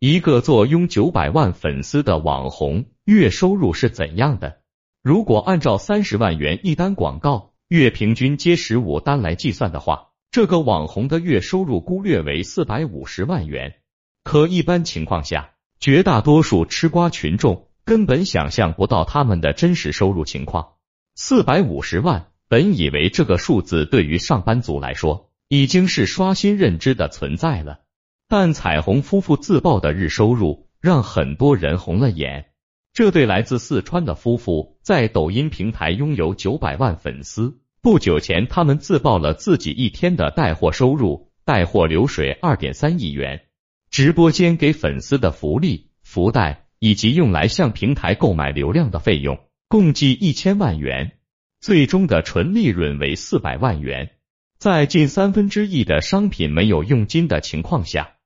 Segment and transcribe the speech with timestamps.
[0.00, 4.58] 一个坐拥九百万粉丝的网红，月收入是怎样的？
[5.02, 13.74] 如果按照三十万元一单广告，月平均接十五单来计算的话，这个网红的月收入估略为四百五十万元。
[14.22, 20.74] 可一般情况下，绝大多数吃瓜群众根本想象不到他们的真实收入情况。
[21.16, 27.80] 四百五十万，本以为这个数字对于上班族来说已经是刷新认知的存在了。
[28.28, 32.50] 但彩虹夫妇自曝的日收入让很多人红了眼。
[32.92, 37.58] 这对来自四川的夫妇在抖音平台拥有九百万粉丝。
[37.80, 43.46] 不久前，他们自曝了自己一天的带货收入，带货流水二点三亿元。
[43.90, 49.38] 直播间给粉丝的福利、福袋以及用来向平台购买流量的费用，
[49.68, 51.12] 共计一千万元。
[51.60, 54.10] 最终的纯利润为四百万元。
[54.58, 58.16] 在近三分之一的商品没有佣金的情况下。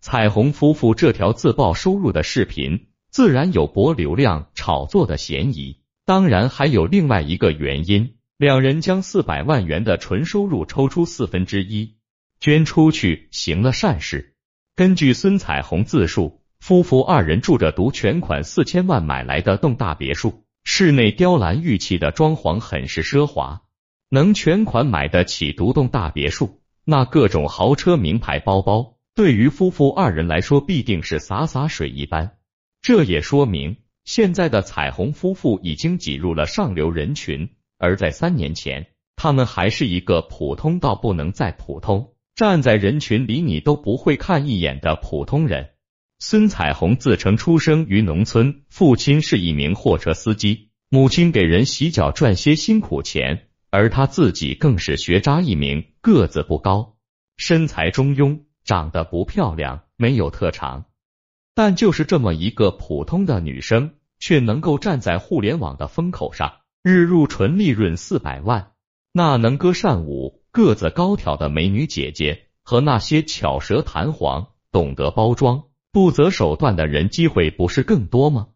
[0.00, 5.80] 彩虹夫妇这条自曝收入的视频，自然有博流量、炒作的嫌疑。
[6.04, 11.96] 当然，还有另外一个原因，两人将四百万元的纯收入抽出四分之一
[12.40, 14.34] 捐出去，行了善事。
[14.76, 23.62] 根据孙彩虹自述，夫妇二人住着独全款四千万买来的栋大别墅，室内雕栏玉砌的装潢很是奢华。
[24.10, 28.97] 能全款买得起独栋大别墅，那各种豪车、名牌包包。
[29.18, 32.36] 对于夫妇二人来说，必定是洒洒水一般。
[32.80, 45.70] 这也说明，现在的彩虹夫妇已经挤入了上流人群，而在三年前，他们还是一个普通到不能再普通，站在人群里你都不会看一眼的普通人。
[46.20, 56.94] 孙彩虹自称出生于农村，父亲是一名货车司机，母亲给人洗脚赚些辛苦钱，而他自己更是学渣一名，个子不高，
[57.36, 58.42] 身材中庸。
[58.68, 60.84] 长得不漂亮，没有特长，
[61.54, 68.72] 但就是这么一个普通的女生，却能够站在互联网的风口上，日入纯利润四百万。
[69.10, 78.48] 那能歌善舞、个子高挑的美女姐姐，和那些巧舌弹簧、懂得包装、不择手段的人，机会不是更多吗？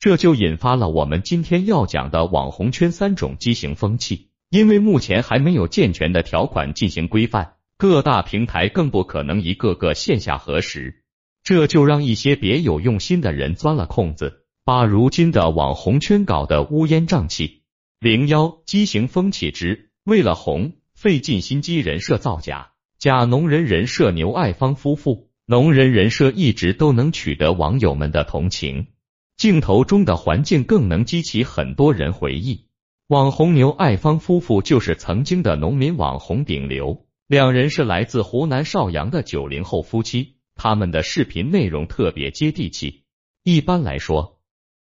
[0.00, 7.52] 这就引发了我们今天要讲的网红圈三种畸形风气，因为目前还没有健全的条款进行规范。
[7.80, 11.02] 各大平台更不可能一个个线下核实，
[11.42, 17.62] 这就让一些别有用心的人钻了空子，把如今的网红圈搞得乌烟瘴气。
[17.98, 28.88] 零幺畸形风气之为了红，费尽心机人设造假，假农人人设牛爱芳夫妇，农人人设一直都能取得网友们的同情，
[29.38, 32.66] 镜头中的环境更能激起很多人回忆。
[33.06, 37.06] 网红牛爱芳夫妇就是曾经的农民网红顶流。
[37.30, 43.04] 两人是来自湖南邵阳的九零后夫妻，他们的视频内容特别接地气。
[43.44, 44.40] 一般来说，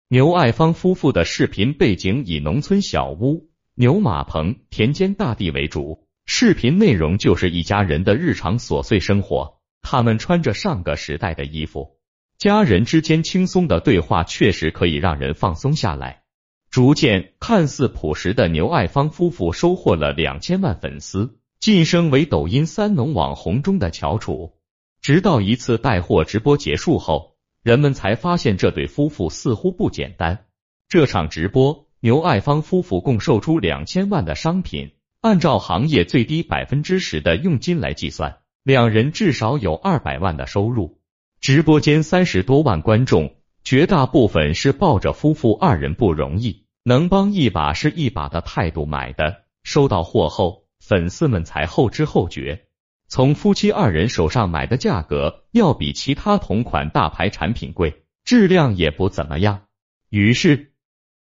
[0.08, 9.60] 牛爱芳夫妇的视频背景以农村小屋、牛马棚、田间大地为主，视频内容就是一家人的日常琐碎生活。
[9.84, 12.00] 他们穿着上个时代的衣服，
[12.40, 16.24] 家人之间轻松的对话确实可以让人放松下来。
[16.72, 21.38] 逐渐，看似朴实的牛爱芳夫妇收获了两千万粉丝。
[21.62, 24.54] 晋升为抖音三农网红中的翘楚，
[25.00, 30.46] 直到一次带货直播结束后，人们才发现这对夫妇似乎不简单。
[30.90, 41.00] 这场直播，牛爱芳夫妇共售出两千万的商品，按照行业最低百分之十的佣金来计算，两人至少有二百万的收入。
[41.42, 49.44] 直播间三十多万观众，绝大部分是抱着夫妇二人不容易，能帮一把是一把的态度买的。
[49.62, 50.61] 收到货后。
[50.92, 52.66] 粉丝们才后知后觉，
[53.08, 59.68] 从夫妻二人手上买的价格要比其他同款大牌产品贵，质量也不怎么样。
[60.10, 60.74] 于是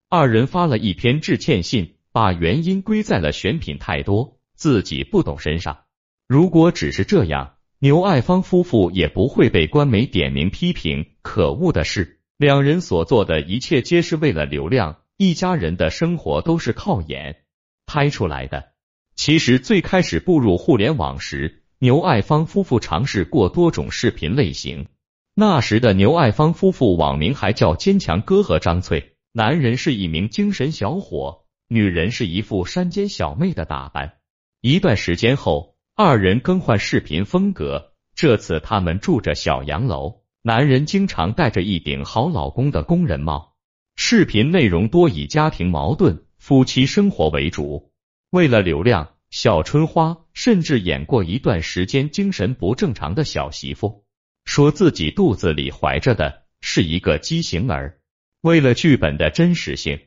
[0.08, 5.80] 二人发了一篇致歉信，把原因归在了选品太多，自己不懂身上。
[6.26, 11.10] 如果只是这样，牛爱芳夫妇也不会被官媒点名批评。
[11.20, 17.42] 可恶的是，两人所做的一切皆是为了流量，一家人的生活都是靠演
[17.84, 18.70] 拍出来的。
[19.18, 24.86] 其实最开始步入互联网时，牛爱芳夫妇尝试过多种视频类型。
[25.34, 34.18] 那时的牛爱芳夫妇网名还叫坚强哥和张翠，男人是一名精神小伙，女人是一副山间小妹的打扮。
[34.60, 43.56] 一段时间后，二人更换视频风格，这次他们住着小洋楼，男人经常戴着一顶好老公的工人帽。
[43.96, 47.90] 视频内容多以家庭矛盾、夫妻生活为主。
[48.30, 54.04] 为了流量，小春花甚至演过一段时间精神不正常的小媳妇。
[54.44, 57.98] 说自己肚子里怀着的是一个畸形儿。
[58.42, 59.98] 为了剧本的真实性，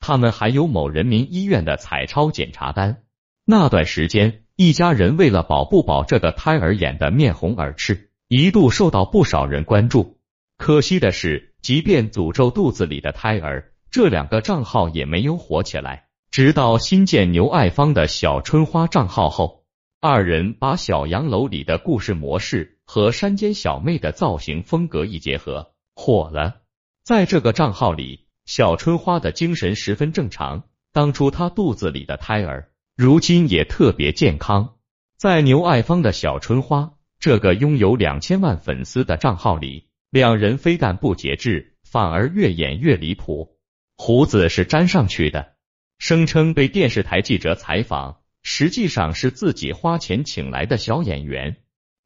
[0.00, 3.04] 他们还有某人民医院的彩超检查单。
[3.44, 10.18] 那段时间，一家人为了保不保这个胎儿演的面红耳赤，一度受到不少人关注。
[10.58, 16.05] 可惜的是，即便诅咒肚子里的胎儿，这两个账号也没有火起来。
[16.30, 19.64] 直到新建牛爱芳的小春花账号后，
[20.00, 26.60] 二人把小洋楼里的故事模式和山间小妹的造型风格一结合，火了。
[27.02, 34.74] 在这个账号里，小春花的精神十分正常，当初她肚子里的胎儿，如今也特别健康。
[35.16, 43.56] 在牛爱芳的小春花这个拥有两千万粉丝的账号里，两人非但不节制，反而越演越离谱，
[43.96, 45.55] 胡子是粘上去的。
[45.98, 51.56] 声称被电视台记者采访，实际上是自己花钱请来的小演员，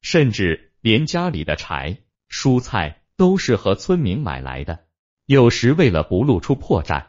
[0.01, 1.99] 甚至连家里的柴、
[2.29, 4.85] 蔬菜都是和村民买来的。
[5.25, 7.07] 有时为了不露出破绽，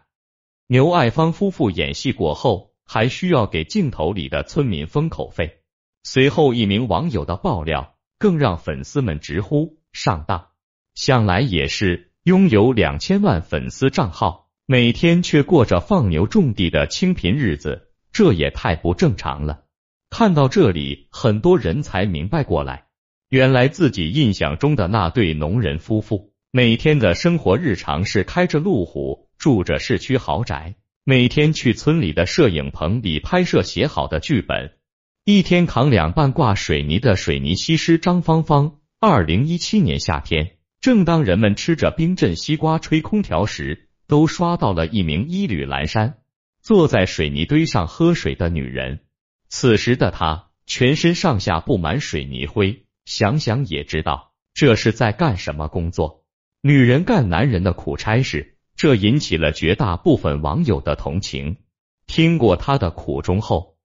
[0.67, 5.61] 牛爱芳夫妇演戏过后还需要给镜头里的村民封口费。
[6.05, 10.49] 随后一名网友的爆料，更让粉丝们直呼上当。
[10.95, 14.42] 想来也是，拥有两千万粉丝账号。
[14.73, 19.65] 每天却过着放牛种地的清贫日子，这也太不正常了。
[20.09, 22.87] 看到这里，很多人才明白过来，
[23.29, 34.73] 原来自己印象中的那对农人夫妇，每天的生活日常是开着路虎，住着市区豪宅，每天去村里的摄影棚里拍摄写好的剧本，
[35.27, 38.79] 一天扛两半挂水泥的水泥西施张芳芳。
[39.01, 43.91] 二零一七年夏天，正当人们吃着冰镇西瓜吹空调时。
[44.13, 46.19] 都刷到了一名衣履阑珊、
[46.61, 49.01] 坐在水泥堆上喝水的女人。
[49.49, 56.27] 此时的她全身上下布满水泥灰，想想也知道这是在干什么工作。
[56.61, 61.57] 女人干男人的苦差事，这引起了绝大部分网友的同情。
[62.07, 63.79] 听过她的苦衷后，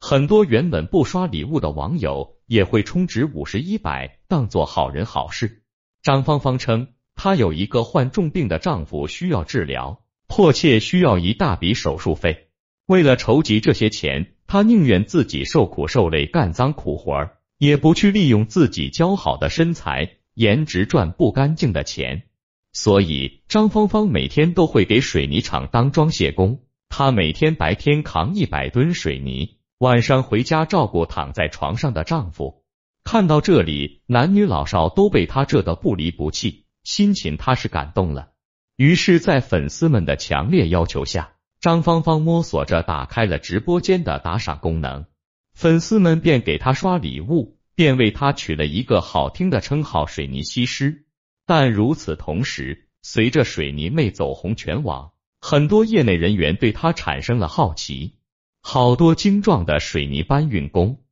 [0.00, 5.64] 很多原本不刷礼物的网友也会充值五十一百，当做好人好事。
[6.02, 6.94] 张芳芳称。
[7.16, 12.48] 她有一个患重病的丈夫需要治疗，迫切需要一大笔手术费。
[12.86, 22.24] 为了筹集这些钱，她宁愿自己受苦受累干脏苦活，也不去利用自己姣好的身材、颜值赚不干净的钱。
[22.72, 26.60] 所以，张芳芳每天都会给水泥厂当装卸工。
[26.90, 32.62] 她每天白天扛一百吨水泥，晚上回家照顾躺在床上的丈夫。
[33.02, 36.65] 看到这里，男女老少都被她这的不离不弃。
[36.86, 38.28] 心情他是感动了，
[38.76, 45.04] 于是，在粉丝们的强烈要求下，张芳芳摸索着打开了直播间的打赏功能，
[45.52, 51.06] 粉丝们便给他刷礼物，便为他取了一个好听的称号“水泥西施”。
[51.44, 55.10] 但如此同时，随着水泥妹走红全网，
[55.40, 58.14] 很多业内人员对他产生了好奇。
[58.62, 61.02] 好多精壮的水泥搬运工，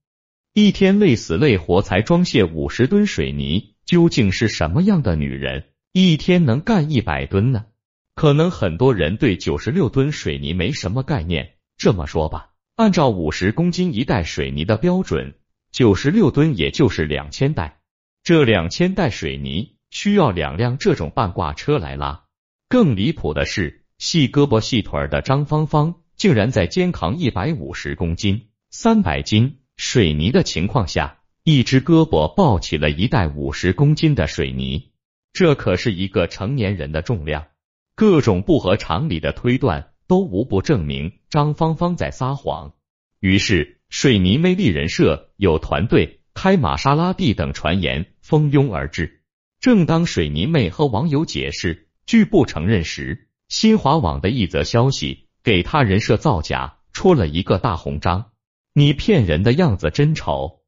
[0.53, 3.74] 一天累死累活才装卸五十吨水泥。
[3.84, 7.66] 究竟是什么样的女人，一天能干一百吨呢？
[8.14, 11.54] 可能很多人对九十六吨水泥没什么概念。
[11.76, 15.34] 这么说吧，按照五十公斤一袋水泥的标准，
[15.72, 17.81] 九十六吨也就是两千袋。
[18.22, 22.25] 这两千袋水泥需要两辆这种半挂车来拉。
[22.69, 31.19] 更离谱的是，细胳膊细腿的张芳芳竟然在肩扛一百五十公斤、三百斤水泥的情况下。
[31.46, 34.93] 一只胳膊抱起了一袋五十公斤的水泥，
[35.34, 37.48] 这可是一个成年人的重量。
[37.94, 42.72] 各种不合常理的推断都无不证明张芳芳在撒谎。
[43.20, 49.20] 于是，水泥魅力人设有团队开玛莎拉蒂等传言蜂拥而至。
[49.60, 58.31] 正当水泥妹和网友解释拒不承认时，新华网的一则消息给他人设造假戳了一个大红章。
[58.72, 60.64] 你骗人的样子真丑。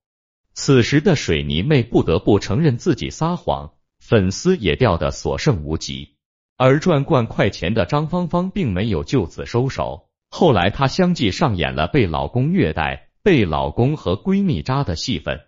[0.58, 6.16] 此时的水泥妹不得不承认自己撒谎，粉丝也掉得所剩无几。
[6.56, 15.42] 而赚惯快钱的张芳芳并没有就此收手，后来她相继上演了被老公虐待、被老公和闺蜜扎的戏份，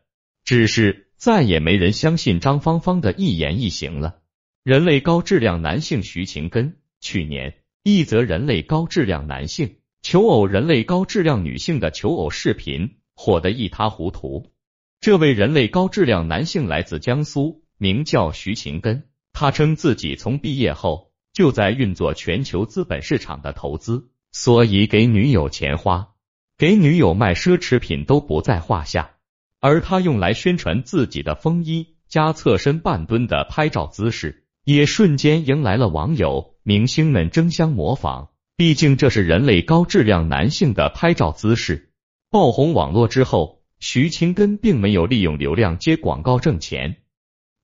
[0.44, 4.18] 只是再也没人相信张芳芳的一言一行了。
[4.62, 14.52] 人类高质量男性徐勤根，去年一则人类高质量男性求偶人类高质量女性的求偶视频火得一塌糊涂。
[15.00, 19.04] 这位人类高质量男性来自江苏，名叫徐勤根。
[19.32, 26.08] 他称自己从毕业后就在运作全球资本市场的投资，所以给女友钱花，
[26.56, 29.12] 给女友卖奢侈品都不在话下。
[29.60, 38.30] 而他用来宣传自己的风衣加侧身半蹲的拍照姿势，也瞬间迎来了网友、明星们争相模仿。
[38.56, 41.92] 毕竟这是人类高质量男性的拍照姿势。
[42.30, 46.96] 爆红网络之后，徐勤根并没有利用流量接广告挣钱，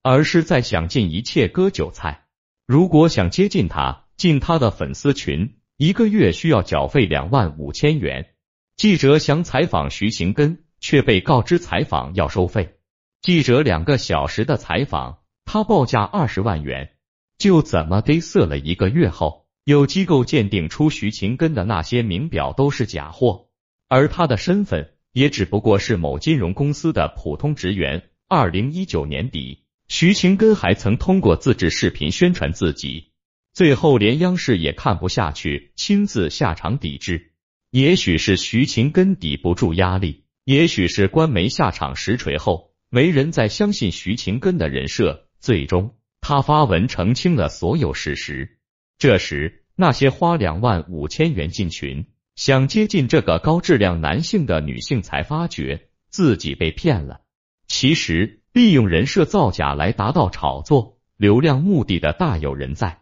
[0.01, 2.25] 而是在想尽一切割韭菜。
[2.65, 8.27] 如果想接近他，进他的粉丝群，一个月需要缴费两万五千元。
[8.75, 12.77] 记者想采访徐勤根，却被告知采访要收费。
[13.21, 16.93] 记者两个小时的采访，他报价二十万元，
[17.37, 19.45] 就怎么得瑟了一个月后。
[19.65, 23.47] 有机构鉴定出徐勤根的那些名表都是假货，
[23.87, 28.03] 而他的身份也只不过是某金融公司的普通职员。
[28.27, 33.11] 二零一九年底，徐勤根还曾通过自制视频宣传自己，
[33.53, 37.31] 最后连央视也看不下去，亲自下场抵制。
[37.71, 48.57] 也许是徐勤根抵不住压力，也许是官媒下场实锤后，没人再相信徐勤根的人设，最终他发文澄清了所有事实。
[48.97, 52.05] 这时，那些花两万五千元进群
[52.35, 57.21] 想接近这个高质量男性的女性才发觉自己被骗了。
[57.67, 63.01] 其实，利用人设造假来达到炒作流量目的的大有人在。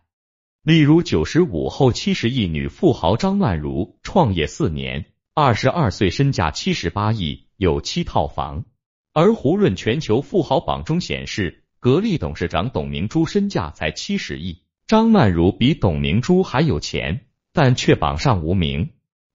[0.62, 8.66] 例如，九十五后七十亿女富豪张曼如创业四年，二十二岁身价七十八亿，有七套房。
[9.14, 14.62] 而胡润全球富豪榜中显示，格力董事长董明珠身价才七十亿。
[14.88, 18.92] 张曼如比董明珠还有钱，但却榜上无名。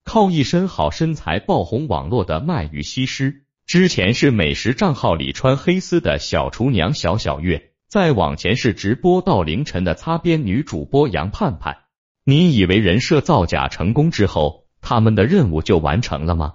[0.08, 11.76] 靠一身好身材爆红网络的卖鱼西施，之前是美食账号里穿黑丝的小厨娘小小月，再往前是直播到凌晨的擦边女主播杨盼盼。
[12.24, 16.54] 你以为人设造假成功之后，他们的任务就完成了吗？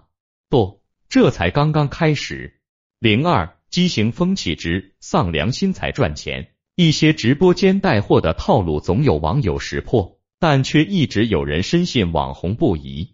[0.49, 2.59] 不，这才刚刚开始。
[2.99, 6.49] 零二畸形风气之丧良心才赚钱。
[6.75, 13.12] 一些直播间带货的套路总有网友识破，但却一直有人深信网红不疑，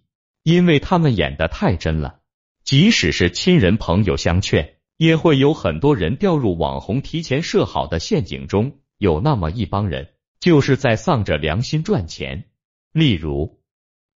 [0.49, 2.21] 因为他们演的太真了。
[2.63, 8.79] 即使是亲人朋友相劝，也会有很多人掉入网红提前设好的陷阱中。
[8.97, 12.45] 有那么一帮人，就是在丧着良心赚钱。
[12.91, 13.59] 例如，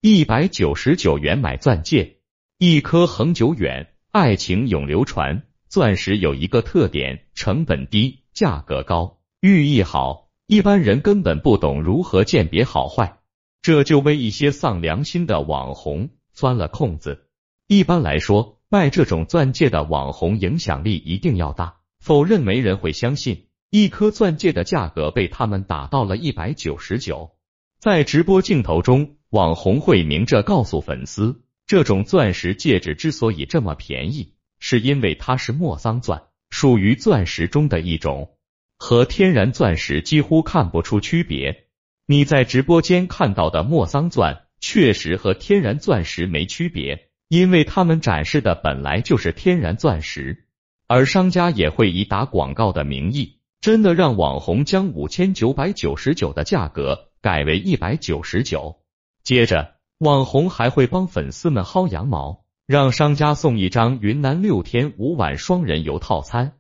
[0.01, 2.17] 一百九十九元买钻戒，
[2.59, 5.43] 一颗恒久远，爱情永流传。
[5.69, 9.21] 钻石有一个特点，成本低，价格高。
[9.41, 13.19] 寓意好，一般人根本不懂如何鉴别好坏，
[13.61, 17.29] 这就为一些丧良心的网红钻了空子。
[17.67, 27.31] 一般来说，卖这种钻戒的网红影响力一定要大，否认没人会相信一颗钻戒的价格被他们打到了一百九十九。
[27.79, 38.37] 在直播镜头中，网红会明着告诉粉丝，这种钻石戒指之所以这么便宜，是因为它是莫桑钻，属于钻石中的一种。
[38.79, 41.69] 和天然钻石几乎看不出区别。
[42.07, 50.47] 你在直播间看到的莫桑钻，确实和天然钻石没区别，因为他们展示的本来就是天然钻石。
[50.87, 58.81] 而商家也会以打广告的名义，真的让网红将五千九百九十九的价格改为一百九十九。
[59.23, 66.55] 接着，网红还会帮粉丝们薅羊毛，让商家送一张云南六天五晚双人游套餐。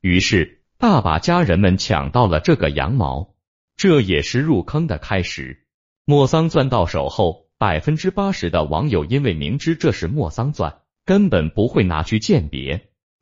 [0.00, 0.60] 于是。
[0.78, 3.36] 大把家人们抢到了这个羊毛，
[3.76, 5.61] 这也是入坑的开始。
[6.04, 12.80] 莫桑钻到手后，百分之八十的网友因为明知这是莫桑钻，根本不会拿去鉴别；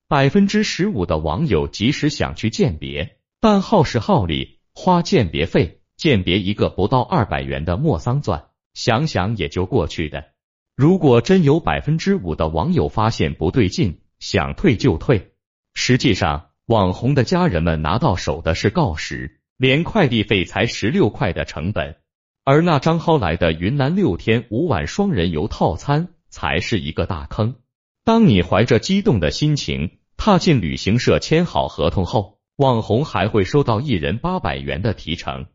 [0.08, 10.24] 百分之十五的网友即使想去鉴别，但耗时耗力，花鉴别费，鉴别一个不到二百元的莫桑钻，想想也就过去的。
[10.74, 15.32] 如果真有百分之五的网友发现不对劲，想退就退，
[15.74, 16.46] 实际上。
[16.66, 21.96] 网红的家人们拿到手的是锆石，连快递费才十六块的成本，
[22.44, 27.56] 而那张薅来的云南六天五晚双人游套餐才是一个大坑。
[28.04, 35.46] 当你怀着激动的心情踏进旅行社签好合同后，网红还会收到一人八百元的提成。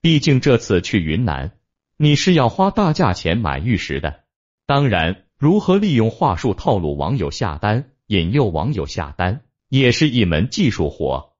[0.00, 1.52] 毕竟这次去云南，
[1.96, 4.24] 你是要花大价钱买玉石的。
[4.66, 9.42] 当然，如何利用话术套路网友下单，引诱网友下单。
[9.70, 11.32] 也是一门技术活。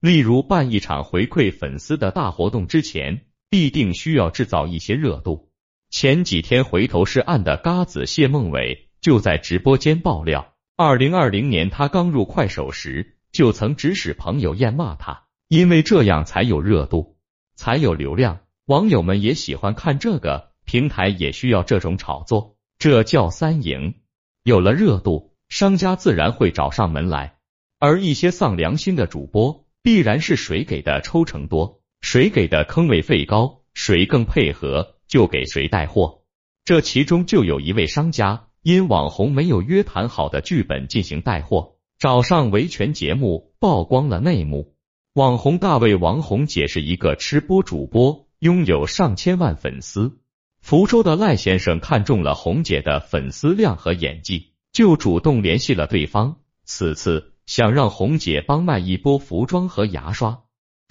[0.00, 5.50] 例如办一场回馈粉丝的大活动之前，必定需要制造一些热度。
[5.90, 17.18] 前几天回头是岸的嘎子谢孟伟就在直播间爆料，二零二零年他刚入快手时，就曾指使朋友艳骂他，因为这样才有热度，
[17.56, 18.38] 才有流量。
[18.66, 23.96] 网友们也喜欢看这个，平台也需要这种炒作，这叫三赢。
[24.44, 27.36] 有了热度，商家自然会找上门来。
[27.80, 36.22] 而一些丧良心的主播，必然是谁给的抽成多，谁给的坑位费高，谁更配合就给谁带货。
[36.64, 44.74] 这其中就有一位商家因网红没有约谈好的剧本进行带货，找上维权节目曝光了内幕。
[45.14, 50.18] 网红大卫王红姐是一个吃播主播，拥有上千万粉丝。
[50.60, 56.36] 福州的赖先生看中了红姐的粉丝量和演技，就主动联系了对方。
[56.64, 60.42] 此次想让红姐帮卖一波服装和牙刷，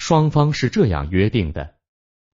[0.09, 1.75] 双方是这样约定的：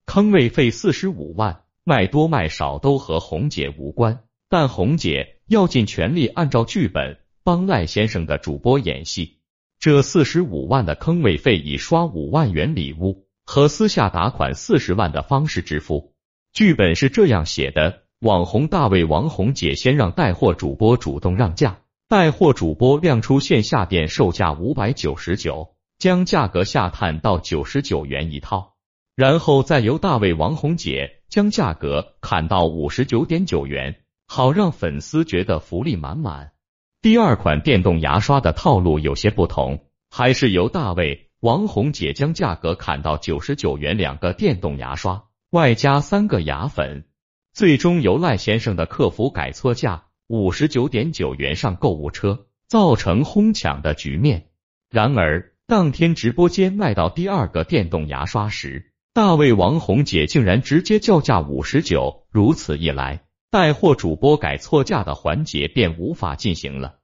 [0.06, 9.40] 坑位费四十五万，卖多卖少都和红姐无关，但红姐要尽全力按照剧本帮赖先生的主播演戏。
[9.80, 16.14] 这四十五万的坑位费以刷五万元礼物和私下打款四十万的方式支付。
[16.52, 25.73] 剧本是这样写的：网红大卫王红姐先让带货主播主动让价，带货主播亮出线下店售价五百九十九，
[26.04, 28.74] 将价格下探到九十九元一套，
[29.16, 36.52] 然后再由大卫王红姐将价格砍到五十九点九元，好让粉丝觉得福利满满。
[37.00, 45.24] 第二款电动牙刷的套路有些不同，还是由大卫王红姐将价格砍到九十九元两个电动牙刷。
[45.52, 47.06] 外加三个牙粉，
[47.54, 54.50] 最终由赖先生的客服改错价五十九点九元上购物车，造成哄抢的局面。
[54.90, 67.00] 然而当天直播间卖到第二个电动牙刷时，大卫王红姐竟然直接叫价五十九，如此一来，带货主播改错价的环节便无法进行了。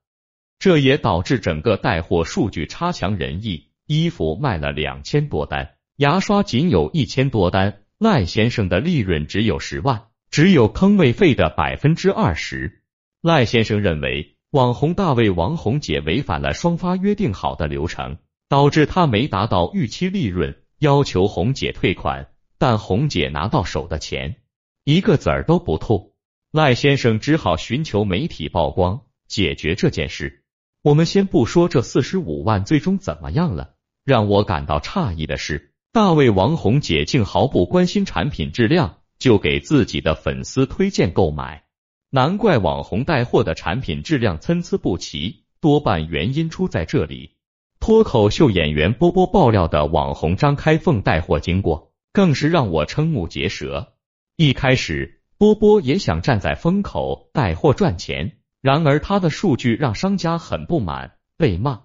[0.60, 7.80] 这也导致整个带货数据差强人意，衣服卖了两千多单，牙刷仅有一千多单。
[7.98, 12.84] 赖先生的利润只有十万，只有坑位费的百分之二十。
[13.20, 18.18] 赖先生认为，网红大卫王红姐违反了双方约定好的流程，
[18.50, 22.32] 导致他没达到预期利润，要求红姐退款。
[22.58, 24.36] 但红姐拿到手的钱
[24.84, 26.14] 一个子儿都不吐，
[26.50, 30.44] 赖先生只好寻求媒体曝光解决这件事。
[30.82, 35.72] 我们先不说这四十五万最终怎么样了，让我感到诧异的是。
[35.92, 41.64] 大卫王红姐竟毫不关心产品质量，就给自己的粉丝推荐购买。
[42.10, 47.36] 难怪网红带货的产品质量参差不齐，多半原因出在这里。
[47.80, 53.94] 脱口秀演员波波爆料的网红张开凤带货经过，更是让我瞠目结舌。
[54.36, 61.84] 一开始，波波也想站在风口带货赚钱，然而他的数据让商家很不满，被骂：“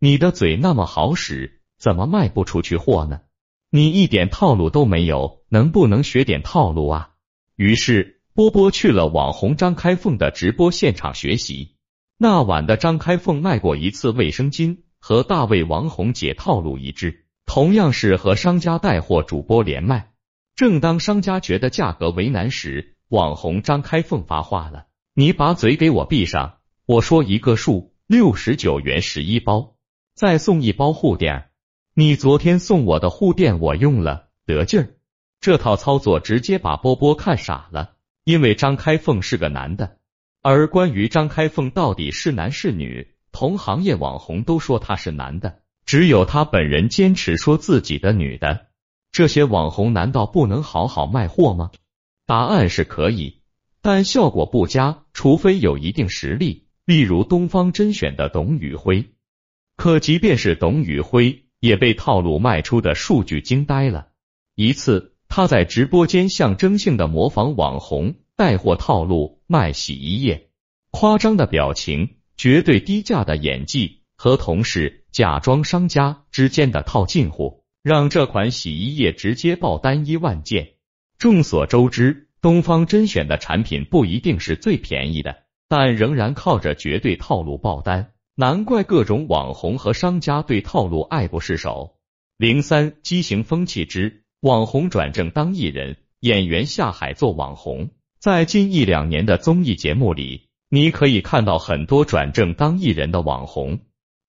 [0.00, 3.20] 你的嘴那么好使，怎么卖不出去货呢？”
[3.70, 7.10] 你一点套路都没有，能不能学点套路啊？
[7.54, 11.76] 于是波波去了网红张开凤的直播现场学习。
[12.18, 20.12] 那晚的张开凤卖过一次卫生巾，和大卫王红姐套路一致，同样是和商家带货主播连麦。
[20.54, 29.74] 正当商家觉得价格为难时，网红张开凤发话了：“你把嘴给我闭上，我说一个数，六十九元十一包，
[30.14, 31.46] 再送一包护垫。”
[31.94, 34.94] 你昨天送我的护垫我用了，得劲儿。
[35.40, 39.98] 这套操作直接把波波看傻了，因为张开凤是个男的。
[40.40, 48.66] 而关于张开凤到底是男是女，同行业网红都说他是男的，只有他本人坚持说自己的女的。
[49.12, 51.70] 这些网红难道不能好好卖货吗？
[52.26, 53.42] 答案是可以，
[53.82, 59.10] 但效果不佳，除非有一定实力，例如东方甄选的董宇辉。
[59.76, 61.44] 可即便是董宇辉。
[61.60, 64.08] 也被套路卖出的数据惊呆了。
[64.54, 70.48] 一次，他在直播间象征性的模仿网红带货套路卖洗衣液，
[70.90, 80.70] 夸张的表情、绝对低价的演技和同事假装商家之间的套近乎，让这款洗衣液直接爆单一万件。
[81.18, 88.12] 众所周知，东方甄选的产品不一定是最便宜的，但仍然靠着绝对套路爆单。
[88.36, 91.98] 难怪各种网红和商家对套路爱不释手。
[92.38, 97.90] 零三畸形风气之网红转正当艺人，演员下海做网红。
[98.18, 103.80] 在近一两年的综艺节目里，你可以看到很多转正当艺人的网红。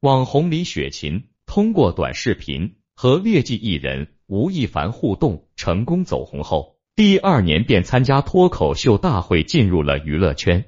[0.02, 10.66] 网红李雪琴通过短视频和劣迹艺人吴亦凡互动，成功走红后，第二年便参加脱口秀大会，进入了娱乐圈。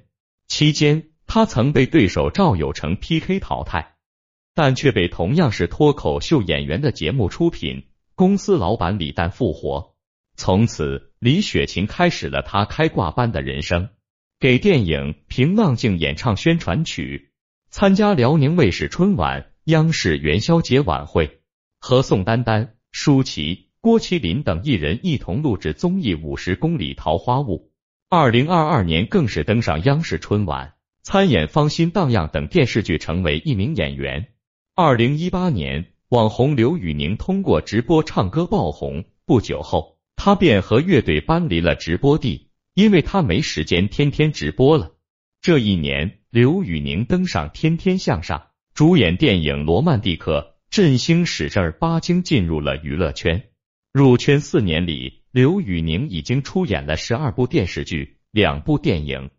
[0.48, 1.10] 期间。
[1.26, 3.96] 他曾被对手赵有成 PK 淘汰，
[4.54, 9.96] 但却被同样是脱口秀演员的节目出品公司老板李诞复活。
[10.36, 13.90] 从此，李雪琴开始了她开挂般的人生，
[14.40, 17.32] 给电影《平浪静》演唱宣传曲，
[17.70, 21.40] 参加辽宁卫视春晚、央视元宵节晚会，
[21.80, 27.58] 和宋丹丹、舒淇、郭麒麟等艺人一同录制综艺《五十公里桃花坞》。
[28.10, 34.28] 二零二二年更是登上央视春晚，参演《芳心荡漾》等电视剧，成为一名演员。
[34.76, 44.92] 二零一八年，网红刘宇宁通过直播唱歌爆红，不久后，他便和乐队搬离了直播地，因为他没时间天天直播了。
[45.42, 48.40] 这一年，刘宇宁登上《天天向上》，
[48.74, 53.50] 主演电影《罗曼蒂克》，振兴使正儿八经进入了娱乐圈。
[53.92, 55.24] 入圈四年里。
[55.34, 59.32] 刘宇宁已经出演了十二部电视剧、两部电影，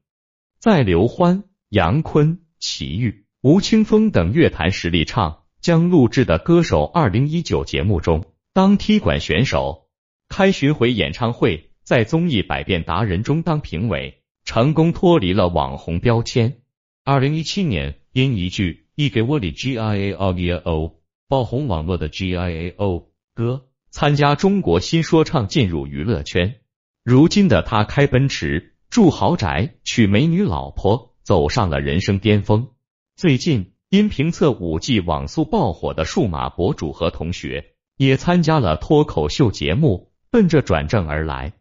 [0.58, 9.88] 在刘欢、杨坤、齐豫、吴青峰等乐坛实力唱将录制的《歌手二零一九》节目中当踢馆选手，
[10.28, 16.56] 开巡回演唱会，在综艺百变达人中当评委，成功脱离了网红标签。
[17.04, 20.96] 二零一七年，因一句“一给我里 G I A O G I A O”
[21.28, 23.66] 爆红网络的 G I A O 歌。
[23.90, 26.56] 参加中国新说唱进入娱乐圈，
[27.04, 32.70] 如今的他开奔驰、住豪宅、娶美女老婆，走上了人生巅峰。
[33.14, 41.52] 最近因评测五 G 网速爆火的数码博主和同学，也参加了脱口秀节目，奔着转正而来。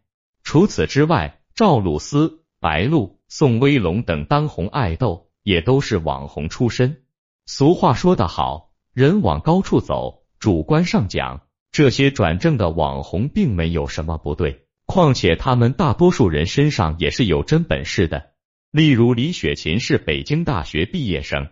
[0.54, 7.02] 除此之外，赵露思、白鹿、宋威龙等当红爱豆也都是网红出身。
[7.44, 11.40] 俗话说得好，人往高处走，主观上讲。
[11.72, 18.34] 这些转正的网红并没有什么不对，况且他们大多数人身上也是有真本事的。
[18.70, 21.48] 例如李雪琴是北京大学毕业生，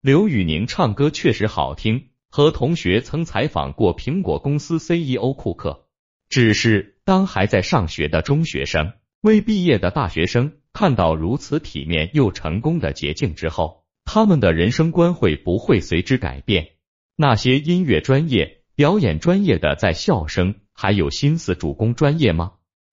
[0.00, 5.87] 刘宇宁唱歌确实好听，和同学曾采访过苹果公司 CEO 库克。
[6.28, 16.68] 只是当还在上学的中学生、未毕业的大学生看到如此体面又成功的捷径之后，他们的人生观会不会随之改变？
[17.16, 18.56] 那些音乐专业。
[18.78, 22.52] 表演专业的在校生还有心思主攻专业吗？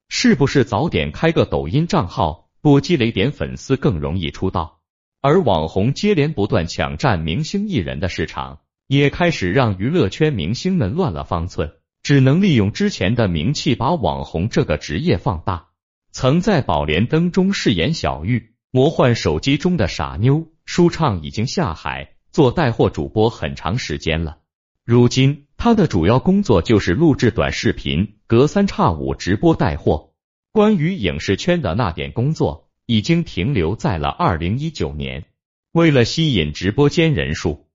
[0.10, 4.82] 是不是早点开个抖音账号，多积累点粉丝更容易出道？
[5.22, 11.74] 而网红接连不断抢占明星艺人的市场，也开始让娱乐圈明星们乱了方寸，
[12.06, 15.70] 只能利用之前的名气把网红这个职业放大。
[16.12, 24.38] 曾在《宝莲灯》中饰演小玉、魔幻手机中的傻妞，舒畅已经下海做带货主播很长时间了，
[24.84, 25.48] 如今。
[25.58, 30.12] 他的主要工作就是录制短视频，隔三差五直播带货。
[30.52, 35.26] 关于影视圈的那点工作，已经停留在了二零一九年。
[35.72, 37.66] 为了吸引直播间人数，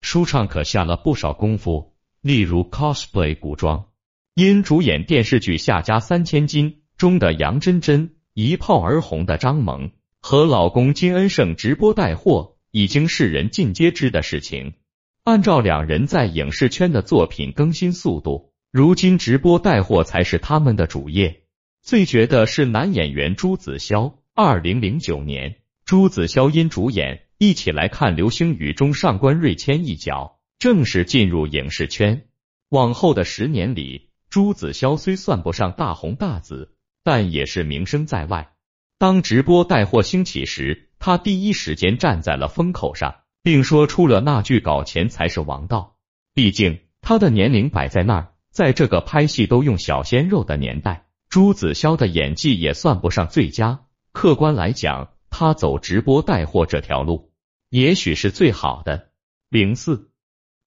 [0.00, 1.94] 舒畅可下了不少功夫。
[2.20, 3.86] 例如 cosplay 古装，
[4.34, 14.74] 因主演电视剧《夏家三千金》中的杨真真，一炮而红的张萌和老公金恩胜直播带货，已经是人尽皆知的事情。
[15.22, 21.42] 按照两人在影视圈的作品更新速度，如今直播带货才是他们的主业。
[21.82, 32.26] 最绝的是男演员朱子骁，二零零九年，朱子骁因主演《一起来看流星雨》中上官瑞谦一角，正式进入影视圈。
[32.68, 38.52] 往后的十年里，朱子骁虽算不上大红大紫，但也是名声在外。
[38.98, 43.16] 当直播带货兴起时，他第一时间站在了风口上。
[43.42, 45.96] 并说出了那句“搞钱才是王道”。
[46.34, 53.86] 毕竟他的年龄摆在那儿，在这个拍戏都用小鲜肉的年代，朱子骁的演技也算不上最佳。
[54.12, 57.32] 客观来讲，他走直播带货这条路，
[57.70, 59.12] 也许是最好的。
[59.48, 60.10] 零四，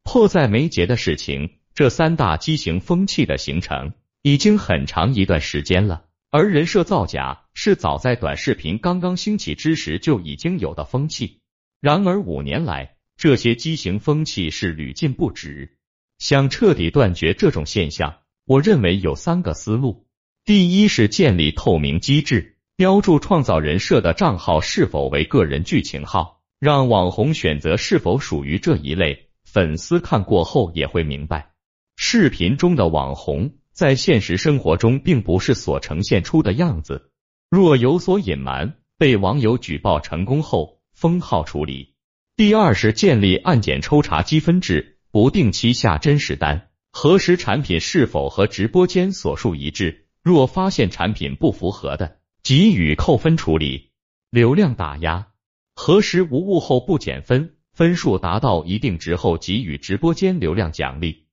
[0.04, 11.40] 迫在眉睫的事情，这三大畸形风气的形成已经很长一段时间了，而人设造假是早在短视频刚刚兴起之时就已经有的风气。
[11.80, 15.78] 然而五年来，这些畸形风气是屡禁不止。
[16.20, 20.06] 想彻底断绝这种现象，我认为有三个思路：
[20.46, 31.52] 第一是建立透明机制，标注创造人设的账号是否为个人剧情号，让网红选择是否属于这一类，粉丝看过后也会明白，
[31.98, 37.12] 视频中的网红在现实生活中并不是所呈现出的样子。
[37.50, 40.80] 若有所隐瞒，被网友举报成功后。
[40.94, 41.96] 封号处理。
[42.36, 50.06] 第二是建立案件抽查积分制，不定期下真实单，核实产品是否和直播间所述一致。
[50.22, 53.92] 若发现产品不符合的，给予扣分处理。
[54.30, 55.30] 流量打压，
[55.76, 61.26] 核实无误后不减分，分数达到一定值后给予直播间流量奖励。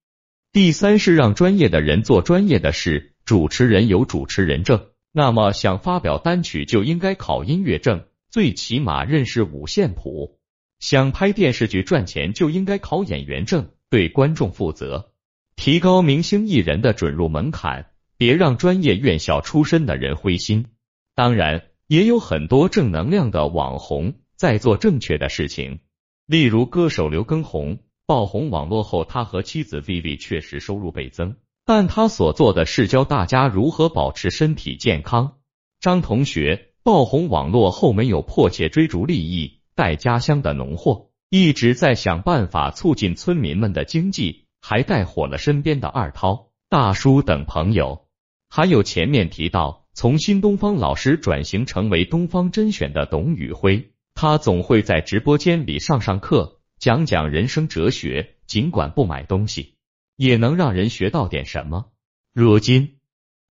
[0.52, 8.04] 第三是让专业的人做专业的事，主持人有主持人证，那么想发表单曲就应该考音乐证。
[8.30, 10.38] 最起码认识五线谱，
[10.80, 15.12] 想拍电视剧赚钱就应该考演员证，对观众负责。
[15.56, 20.66] 提高明星艺人的准入门槛，别让专业院校出身的人灰心。
[21.14, 25.80] 当然，也有很多正能量的网红在做正确的事情，
[26.28, 35.38] 例如歌手刘畊宏爆红网络后，他和妻子 Vivi 确实收入倍增，但他所做的是教大家如何保持身体健康。
[35.80, 44.44] 张同学爆红网络后，没有迫切追逐利益，带家乡的农货，一直在想办法促进村民们的经济。
[44.60, 48.06] 还带火了身边的二涛、大叔等朋友，
[48.50, 59.74] 还有前面提到从新东方老师转型成为东方甄选的董宇辉，他总会在直播间里上上课，讲讲人生哲学，尽管不买东西，
[60.16, 61.92] 也能让人学到点什么。
[62.34, 62.96] 如今，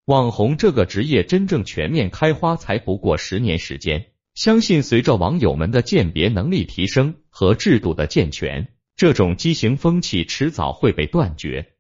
[0.06, 8.66] 网红这个职业真正全面开花才不过十年时间，相信随着网友们的鉴别能力提升和制度的健全。
[8.96, 11.75] 这种畸形风气迟早会被断绝。